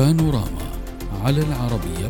[0.00, 0.70] بانوراما
[1.24, 2.08] على العربية.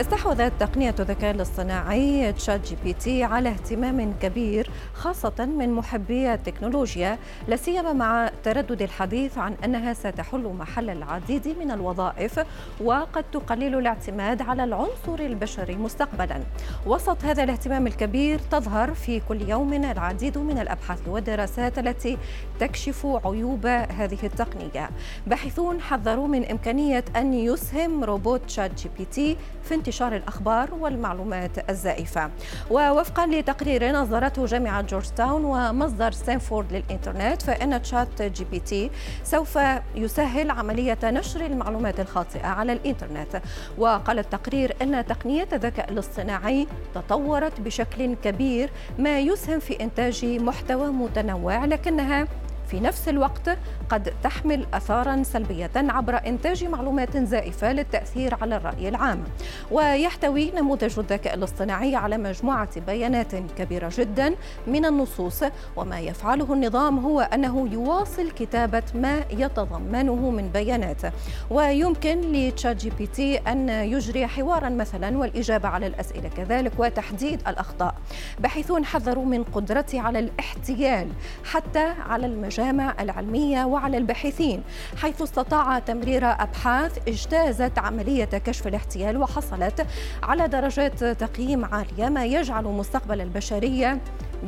[0.00, 7.18] استحوذت تقنية الذكاء الاصطناعي ChatGPT على اهتمام كبير خاصة من محبي التكنولوجيا
[7.48, 12.40] لا سيما مع تردد الحديث عن أنها ستحل محل العديد من الوظائف
[12.80, 16.40] وقد تقلل الاعتماد على العنصر البشري مستقبلا.
[16.86, 22.18] وسط هذا الاهتمام الكبير تظهر في كل يوم العديد من الأبحاث والدراسات التي
[22.60, 24.90] تكشف عيوب هذه التقنية.
[25.26, 32.30] باحثون حذروا من إمكانية أن يسهم روبوت ChatGPT في انتشار الأخبار والمعلومات الزائفة.
[32.70, 38.90] ووفقا لتقرير نشرته جامعة جورج تاون ومرصد ستانفورد للإنترنت فإن ChatGPT
[39.24, 39.58] سوف
[39.94, 43.42] يسهل عملية نشر المعلومات الخاطئة على الإنترنت.
[43.78, 51.64] وقال التقرير أن تقنية الذكاء الاصطناعي تطورت بشكل كبير ما يسهم في إنتاج محتوى متنوع
[51.64, 52.26] لكنها
[52.70, 59.24] في نفس الوقت قد تحمل اثارا سلبية عبر إنتاج معلومات زائفة للتأثير على الرأي العام.
[59.70, 64.34] ويحتوي نموذج الذكاء الاصطناعي على مجموعة بيانات كبيرة جدا
[64.66, 65.44] من النصوص
[65.76, 71.02] وما يفعله النظام هو أنه يواصل كتابة ما يتضمنه من بيانات.
[71.50, 77.94] ويمكن ل ChatGPT أن يجري حوارا مثلا والإجابة على الأسئلة كذلك وتحديد الأخطاء
[78.38, 81.08] باحثون حذروا من قدرته على الاحتيال
[81.44, 84.62] حتى على المجال المجامع العلمية وعلى الباحثين
[84.96, 89.86] حيث استطاع تمرير أبحاث اجتازت عملية كشف الاحتيال وحصلت
[90.22, 94.00] على درجات تقييم عالية ما يجعل مستقبل البشرية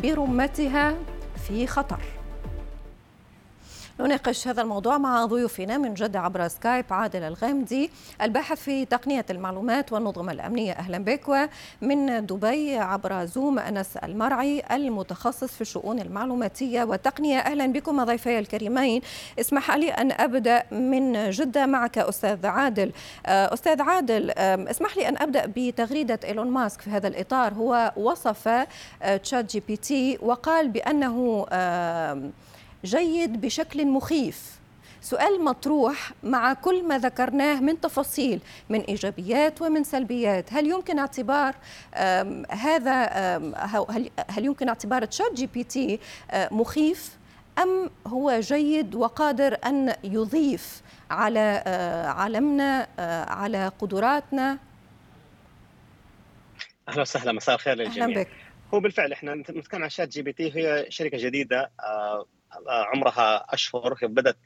[0.02, 0.94] برمتها
[1.48, 2.21] في خطر.
[4.00, 7.90] نناقش هذا الموضوع مع ضيوفنا من جدة عبر سكايب عادل الغامدي
[8.22, 10.72] الباحث في تقنية المعلومات والنظم الأمنية.
[10.72, 11.48] أهلا بك.
[11.82, 17.38] ومن دبي عبر زوم أنس المرعي المتخصص في الشؤون المعلوماتية والتقنية.
[17.38, 19.02] أهلا بكم ضيفي الكريمين.
[19.40, 22.92] اسمح لي أن أبدأ من جدة معك أستاذ عادل.
[23.26, 24.30] أستاذ عادل
[24.68, 27.54] اسمح لي أن أبدأ بتغريدة إيلون ماسك في هذا الإطار.
[27.54, 28.66] هو وصف
[29.22, 31.46] ChatGPT وقال بأنه
[32.84, 34.58] جيد بشكل مخيف.
[35.00, 40.52] سؤال مطروح مع كل ما ذكرناه من تفاصيل من إيجابيات ومن سلبيات.
[40.52, 41.54] هل يمكن اعتبار
[42.50, 43.04] هذا
[44.30, 46.00] هل يمكن اعتبار ChatGPT
[46.34, 47.16] مخيف؟
[47.58, 51.62] أم هو جيد وقادر أن يضيف على
[52.16, 52.88] عالمنا
[53.28, 54.58] على قدراتنا؟
[56.88, 58.04] أهلا وسهلا مساء الخير للجميع.
[58.04, 58.28] أهلا بك.
[58.74, 61.70] هو بالفعل إحنا نتكلم عن ChatGPT هي شركة جديدة
[62.68, 63.96] عمرها أشهر.
[64.02, 64.36] بدأت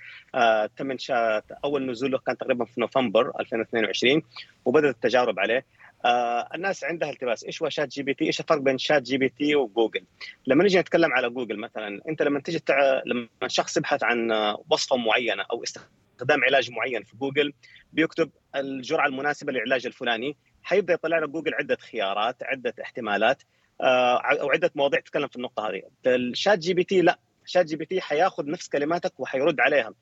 [0.76, 4.22] تم انشاء أول نزوله كان تقريبا في نوفمبر 2022
[4.64, 5.64] وبدأت التجارب عليه.
[6.04, 7.44] آه الناس عندها التباس.
[7.44, 10.04] إيش هو ChatGPT؟ إيش الفرق بين ChatGPT وجوجل؟
[10.46, 13.02] لما نيجي نتكلم على جوجل مثلا أنت لما تيجي تع...
[13.06, 14.30] لما شخص يبحث عن
[14.70, 17.52] وصفة معينة أو استخدام علاج معين في جوجل
[17.92, 23.42] بيكتب الجرعة المناسبة للعلاج الفلاني حيبدأ يطلع لك جوجل عدة خيارات عدة احتمالات
[23.80, 25.82] آه أو عدة مواضيع تتكلم في النقطة هذه.
[26.06, 27.18] ال ChatGPT لا.
[27.46, 29.94] ChatGPT حياخذ نفس كلماتك وحيرد عليها.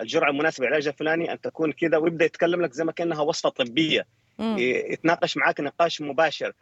[0.00, 4.06] الجرعة المناسبة للعلاج الفلاني أن تكون كذا ويبدأ يتكلم لك زي ما كأنها وصفة طبية.
[4.38, 4.56] مم.
[4.58, 6.52] يتناقش معك نقاش مباشر.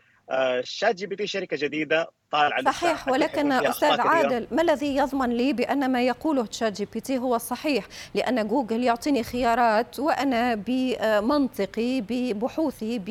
[0.61, 6.47] ChatGPT شركة جديدة طالعة صحيح ولكن أستاذ عادل ما الذي يضمن لي بأن ما يقوله
[6.51, 13.09] ChatGPT هو الصحيح لأن جوجل يعطيني خيارات وأنا بمنطقي ببحوثي ب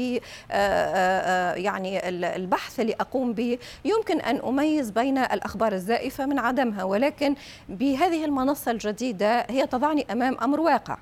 [1.58, 3.58] يعني البحث اللي أقوم به.
[3.86, 7.36] يمكن أن أميز بين الأخبار الزائفة من عدمها ولكن
[7.70, 10.98] بهذه المنصة الجديدة هي تضعني أمام أمر واقع.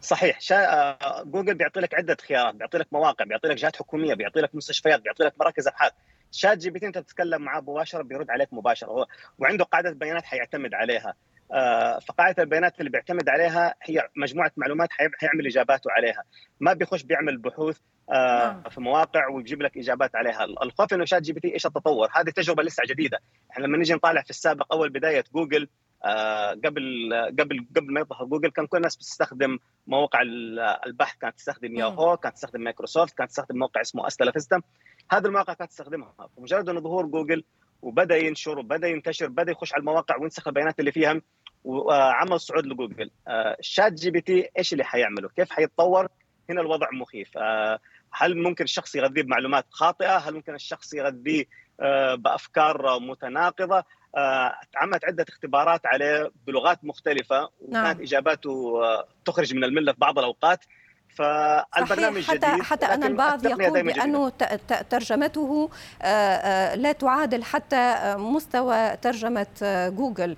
[0.00, 0.98] صحيح شا...
[1.22, 5.00] جوجل بيعطي لك عدة خيارات بيعطي لك مواقع بيعطي لك جهات حكومية بيعطي لك مستشفيات
[5.00, 5.92] بيعطي لك مراكز أبحاث.
[6.32, 9.06] شات جي بي تي أنت بتتكلم معاه مباشرة بيرد عليك مباشرة هو
[9.38, 11.14] وعنده قاعدة بيانات حيعتمد عليها.
[11.52, 16.24] آه فقاعدة البيانات اللي بيعتمد عليها هي مجموعة معلومات حيعمل إجاباته عليها.
[16.60, 17.78] ما بيخش بيعمل بحوث
[18.10, 20.44] آه في مواقع ويجيب لك إجابات عليها.
[20.62, 23.18] الخوف إنه شات جي بي تي إيش التطور؟ هذه تجربة لسه جديدة.
[23.50, 25.85] إحنا لما نيجي نطالع في السابق أول بداية جوجل آه
[26.64, 27.10] قبل
[27.40, 30.22] قبل قبل ما يظهر جوجل كان كل الناس بتستخدم مواقع
[30.86, 34.62] البحث كانت تستخدم ياهو كانت تستخدم مايكروسوفت كانت تستخدم موقع اسمه ألتا فيستا
[35.10, 36.14] هذه المواقع كانت تستخدمها.
[36.36, 37.44] فمجرد إنه ظهور جوجل
[37.82, 41.20] وبدأ ينشر وبدأ ينتشر بدأ يخش على المواقع وينسخ البيانات اللي فيها
[41.64, 43.10] وعمل صعود لجوجل.
[43.60, 46.08] شات جي بي تي إيش اللي حيعمله؟ كيف حيتطور؟
[46.50, 47.38] هنا الوضع مخيف.
[48.12, 51.44] هل ممكن الشخص يغذيه بمعلومات خاطئة؟ هل ممكن الشخص يغذيه
[52.14, 53.84] بأفكار متناقضة؟
[54.76, 58.00] عملت عدة اختبارات عليه بلغات مختلفة وكانت نعم.
[58.00, 58.80] إجاباته
[59.24, 60.64] تخرج من الملة في بعض الأوقات
[61.16, 64.32] فالبرنامج حتى جديد حتى ان البعض يقول بأنه
[64.90, 65.70] ترجمته
[66.02, 69.46] آه، آه، لا تعادل حتى مستوى ترجمة
[69.88, 70.36] جوجل.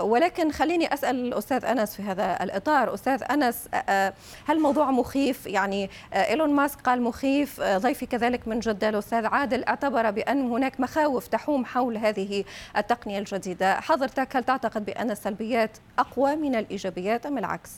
[0.00, 2.94] ولكن خليني أسأل الاستاذ أنس في هذا الإطار.
[2.94, 3.68] أستاذ أنس
[4.48, 10.10] هل الموضوع مخيف؟ يعني إيلون ماسك قال مخيف ضيفي كذلك من جده الاستاذ عادل أعتبر
[10.10, 12.44] بأن هناك مخاوف تحوم حول هذه
[12.76, 13.80] التقنية الجديدة.
[13.80, 17.70] حضرتك هل تعتقد بأن السلبيات أقوى من الإيجابيات أم العكس؟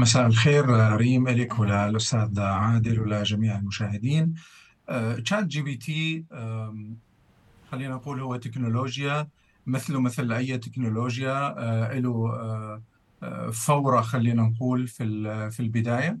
[0.00, 4.34] مساء الخير ريم إليك وللأستاذ عادل ولجميع المشاهدين.
[5.24, 6.24] تشات جي بي تي
[7.72, 9.28] خلينا نقول هو تكنولوجيا
[9.66, 12.82] مثله مثل أي تكنولوجيا آه، له آه،
[13.22, 16.18] آه، فورة خلينا نقول في في البداية.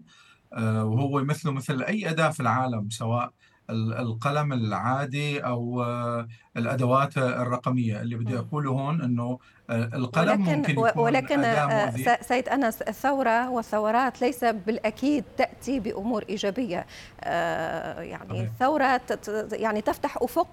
[0.62, 3.32] وهو مثله مثل أي أداة في العالم سواء
[3.70, 5.84] القلم العادي أو
[6.56, 9.38] الأدوات الرقمية اللي بدي أقوله هون إنه
[9.70, 11.42] القلم ولكن ممكن يكون ولكن
[12.20, 16.86] سيد أنس الثورة والثورات ليس بالأكيد تأتي بأمور إيجابية.
[17.22, 18.40] يعني طبعا.
[18.42, 19.00] الثورة
[19.52, 20.48] يعني تفتح أفق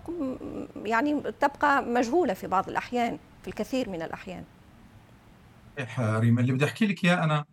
[0.85, 4.43] يعني تبقى مجهولة في بعض الأحيان في الكثير من الأحيان.
[5.99, 7.45] ريم اللي بدي أحكي لك إياه أنا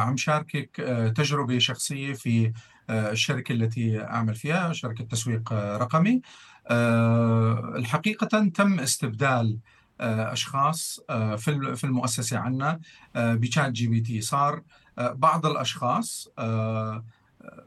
[0.00, 0.76] عم شاركك
[1.16, 2.52] تجربة شخصية في
[2.90, 6.22] الشركة التي أعمل فيها شركة تسويق رقمي.
[6.66, 9.58] آه، الحقيقة تم استبدال
[10.00, 12.80] آه، أشخاص آه، في المؤسسة عنا
[13.14, 14.62] بشات جي بي تي صار
[14.98, 16.28] بعض الأشخاص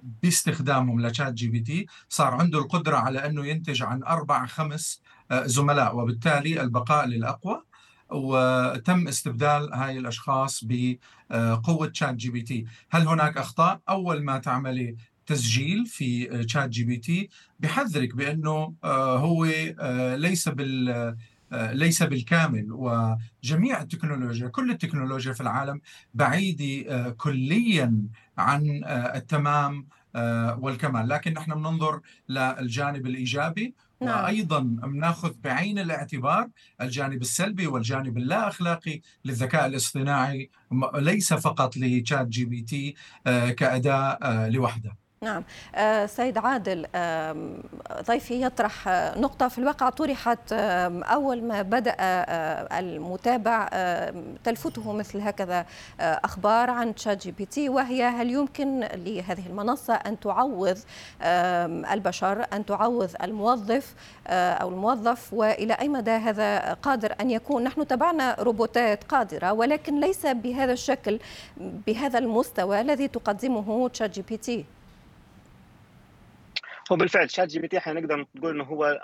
[0.01, 5.01] باستخدامهم لشات جي بي تي صار عنده القدرة على أنه ينتج عن أربع خمس
[5.33, 7.61] زملاء وبالتالي البقاء للأقوى.
[8.09, 14.95] وتم استبدال هاي الأشخاص بقوة شات جي بي تي، هل هناك أخطاء؟ أول ما تعملي
[15.25, 17.29] تسجيل في شات جي بي تي
[17.59, 19.45] بحذرك بأنه آه، هو
[19.79, 20.89] آه، ليس بال
[21.51, 22.67] آه، ليس بالكامل.
[22.71, 25.81] وجميع التكنولوجيا كل التكنولوجيا في العالم
[26.13, 28.03] بعيدة كليا
[28.37, 29.87] عن التمام
[30.59, 31.09] والكمال.
[31.09, 33.75] لكن نحن بننظر للجانب الإيجابي.
[34.01, 34.23] نعم.
[34.23, 36.49] وأيضا بناخذ بعين الاعتبار
[36.81, 40.49] الجانب السلبي والجانب اللا اخلاقي للذكاء الاصطناعي
[40.95, 42.95] ليس فقط لشات جي بي تي
[43.25, 45.43] كأداة لوحده نعم.
[45.75, 46.87] آه، سيد عادل
[48.07, 49.89] ضيفي يطرح آه، نقطة في الواقع.
[49.89, 50.53] طرحت
[51.03, 53.69] أول ما بدأ آه، المتابع
[54.43, 55.65] تلفته مثل هكذا
[55.99, 60.77] أخبار عن تشات جي بي تي وهي هل يمكن لهذه المنصة أن تعوض
[61.91, 63.95] البشر أن تعوض الموظف
[64.27, 70.25] أو الموظف وإلى أي مدى هذا قادر أن يكون؟ نحن تابعنا روبوتات قادرة ولكن ليس
[70.25, 71.19] بهذا الشكل
[71.57, 74.65] بهذا المستوى الذي تقدمه تشات جي بي تي
[76.91, 79.01] هو بالفعل شات جي بي تي حنقدر نقول إنه هو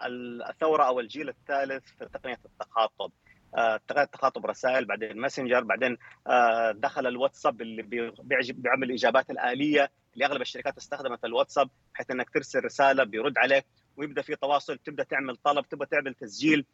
[0.50, 3.12] الثورة أو الجيل الثالث في تقنية التخاطب.
[3.58, 5.98] آه، تقنية تخاطب رسائل بعدين ماسنجر بعدين
[6.28, 8.12] آه، دخل الواتساب اللي
[8.54, 13.66] بيعمل الإجابات الآلية اللي أغلب الشركات استخدمت الواتساب بحيث إنك ترسل رسالة بيرد عليك
[13.98, 16.66] ويبدأ في تواصل تبدأ تعمل طلب تبدأ تعمل تسجيل.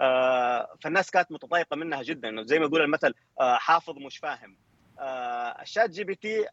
[0.00, 2.28] آه، فالناس كانت متضايقة منها جدا.
[2.28, 4.56] إنه زي ما يقول المثل حافظ مش فاهم.
[5.62, 6.46] الشات جي بي تي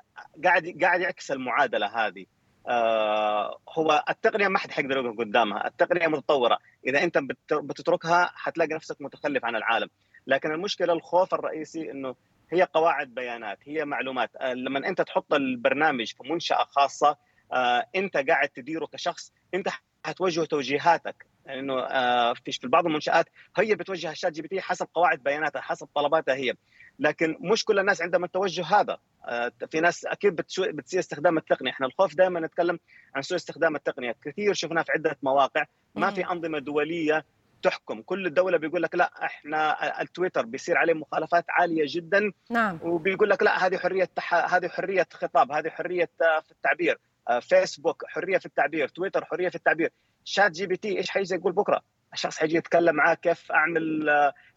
[0.44, 2.26] قاعد قاعد يعكس المعادلة هذه.
[2.68, 7.18] آه، هو التقنية ما حد حيقدر يوقف قدامها، التقنية متطورة، إذا أنت
[7.54, 9.90] بتتركها حتلاقي نفسك متخلف عن العالم،
[10.28, 12.16] لكن المشكلة الخوف الرئيسي إنه
[12.52, 17.18] هي قواعد بيانات، هي معلومات، آه، لما أنت تحط البرنامج في منشأة خاصة
[17.54, 19.70] آه، أنت قاعد تديره كشخص، أنت
[20.06, 21.26] حتوجه توجيهاتك.
[21.46, 21.88] لأنه
[22.34, 23.26] في بعض المنشآت
[23.58, 26.54] هي بتوجه الشات جي بي تي حسب قواعد بياناتها حسب طلباتها هي.
[27.00, 28.98] لكن مش كل الناس عندهم التوجه هذا.
[29.26, 31.72] آه، في ناس أكيد بتسيء استخدام التقنية.
[31.72, 32.80] إحنا الخوف دائما نتكلم
[33.16, 34.16] عن سوء استخدام التقنية.
[34.26, 35.66] كثير شفناه في عدة مواقع.
[35.96, 37.26] ما في أنظمة دولية
[37.64, 38.02] تحكم.
[38.02, 42.32] كل الدولة بيقول لك لا إحنا التويتر بيصير عليه مخالفات عالية جدا.
[42.50, 42.80] نعم.
[42.84, 44.54] وبيقول لك لا هذه حرية تح...
[44.54, 47.00] هذه حرية خطاب هذه حرية آه، في التعبير.
[47.30, 48.88] آه، فيسبوك حرية في التعبير.
[48.88, 49.92] تويتر حرية في التعبير.
[50.26, 51.82] شات جي بي تي إيش حيجي يقول بكرة؟
[52.18, 54.10] الشخص حيجي يتكلم معاه كيف أعمل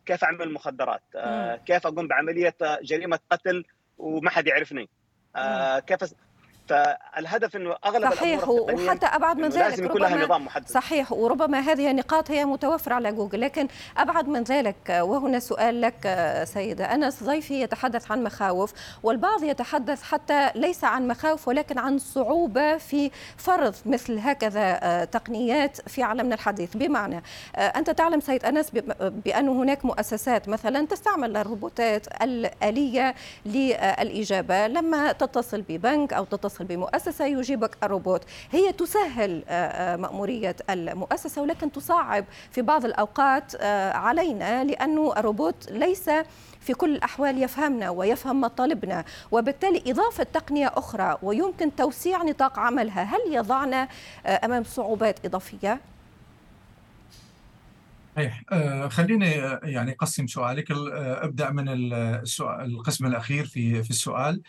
[0.06, 3.64] كيف أعمل مخدرات آه كيف أقوم بعملية جريمة قتل
[3.98, 4.88] وما حد يعرفني
[5.36, 6.14] آه كيف
[6.70, 10.68] فالهدف إنه أغلب صحيح وحتى أبعد من ذلك لازم يكون لها نظام محدد.
[10.68, 16.14] صحيح وربما هذه النقاط هي متوفرة على جوجل لكن أبعد من ذلك وهنا سؤال لك
[16.44, 18.72] سيدة أنس ضيفي يتحدث عن مخاوف
[19.02, 26.02] والبعض يتحدث حتى ليس عن مخاوف ولكن عن صعوبة في فرض مثل هكذا تقنيات في
[26.02, 26.76] عالمنا الحديث.
[26.76, 27.22] بمعنى
[27.56, 33.14] أنت تعلم سيد أنس بأن هناك مؤسسات مثلا تستعمل الروبوتات الآلية
[33.46, 38.24] للإجابة لما تتصل ببنك أو تتصل تتصل بمؤسسة يجيبك الروبوت.
[38.50, 39.42] هي تسهل
[40.00, 43.62] مأمورية المؤسسة ولكن تصعب في بعض الأوقات
[43.94, 46.10] علينا لأنه الروبوت ليس
[46.60, 53.20] في كل الأحوال يفهمنا ويفهم مطالبنا وبالتالي إضافة تقنية أخرى ويمكن توسيع نطاق عملها هل
[53.34, 53.88] يضعنا
[54.26, 55.80] أمام صعوبات إضافية؟
[58.16, 58.42] صحيح.
[58.52, 60.70] آه خليني آه، يعني أقسم سؤالك.
[60.70, 64.34] آه أبدأ من السؤال القسم الأخير في في السؤال.
[64.34, 64.40] آه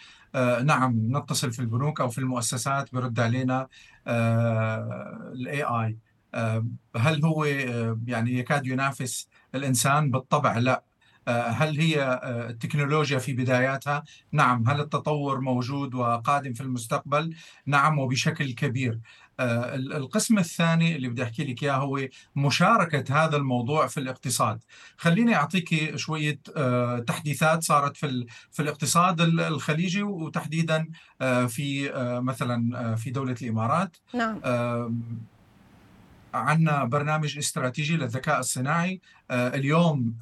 [0.63, 3.67] نعم نتصل في البنوك أو في المؤسسات برد علينا
[4.07, 5.97] الاي اي
[6.33, 6.65] آه
[6.97, 10.83] هل هو آه يعني يكاد ينافس الإنسان بالطبع لا
[11.27, 12.19] آه، هل هي
[12.50, 17.35] التكنولوجيا في بداياتها؟ نعم، هل التطور موجود وقادم في المستقبل؟
[17.65, 19.00] نعم وبشكل كبير.
[19.41, 24.60] آه، القسم الثاني اللي بدي أحكي لك إياه هو مشاركة هذا الموضوع في الاقتصاد.
[24.98, 30.88] خليني أعطيك شوية آه، تحديثات صارت في في الاقتصاد الخليجي وتحديدا
[31.21, 31.91] آه، في
[32.24, 33.98] مثلا في دولة الإمارات.
[34.13, 34.41] نعم.
[36.33, 39.01] عندنا برنامج استراتيجي للذكاء الصناعي.
[39.31, 40.15] اليوم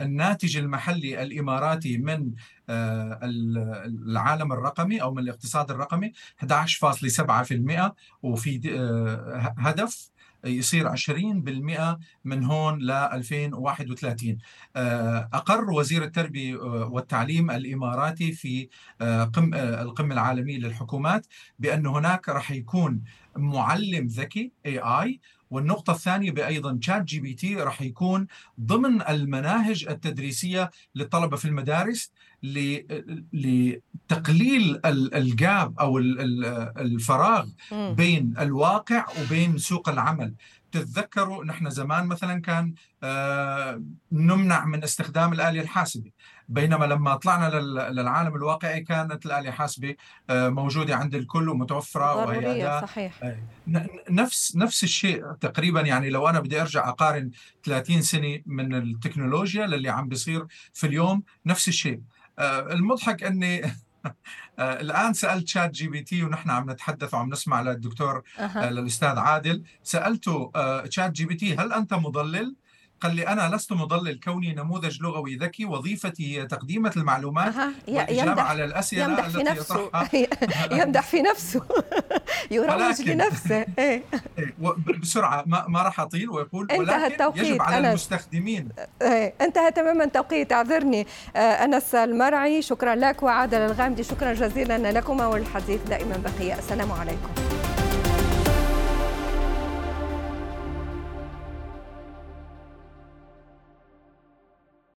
[0.00, 2.32] الناتج المحلي الإماراتي من
[2.68, 10.10] آه، العالم الرقمي أو من الاقتصاد الرقمي 11.7% وفي آه، هدف
[10.44, 14.38] يصير 20% من هون ل 2031
[14.76, 18.68] آه، أقر وزير التربية والتعليم الإماراتي في
[19.02, 21.26] القمة العالمية للحكومات
[21.58, 23.02] بأن هناك رح يكون
[23.36, 25.18] معلم ذكي AI
[25.50, 28.26] والنقطة الثانية بأيضا شات جي بي تي راح يكون
[28.60, 32.12] ضمن المناهج التدريسية للطلبة في المدارس.
[33.32, 35.98] لتقليل الجاب أو
[36.78, 40.34] الفراغ بين الواقع وبين سوق العمل.
[40.72, 46.10] تتذكروا نحن زمان مثلا كان آه، نمنع من استخدام الآلية الحاسبة.
[46.48, 47.60] بينما لما طلعنا
[47.90, 49.94] للعالم الواقعي كانت الآلية الحاسبة
[50.30, 53.34] آه، موجودة عند الكل ومتوفرة وهي صحيح.
[54.10, 55.80] نفس نفس الشيء تقريبا.
[55.80, 57.30] يعني لو أنا بدي أرجع أقارن
[57.64, 62.00] 30 سنة من التكنولوجيا للي عم بيصير في اليوم نفس الشيء.
[62.35, 63.62] آه، المضحك أني
[64.58, 68.70] آه، الآن سألت ChatGPT ونحن عم نتحدث وعم نسمع للدكتور أه.
[68.70, 70.52] للأستاذ عادل سألته
[70.88, 72.56] ChatGPT هل أنت مضلل
[73.00, 77.70] قال لي أنا لست مضلل كوني نموذج لغوي ذكي وظيفتي هي تقديم المعلومات أه.
[77.88, 79.90] والإجابة على الأسئلة يمدح في نفسه
[80.82, 81.62] يمدح في نفسه
[82.50, 84.02] يروج لنفسه إيه.
[84.38, 84.54] إيه.
[85.00, 87.86] بسرعة ما, ما راح أطيل ويقول انتهى التوقيت يجب على أنس.
[87.86, 88.68] المستخدمين
[89.02, 89.34] إيه.
[89.40, 95.80] انتهى تماما التوقيت اعذرني آه، أنس المرعي شكرا لك وعادل الغامدي شكرا جزيلا لكما والحديث
[95.82, 97.55] دائما بقية السلام عليكم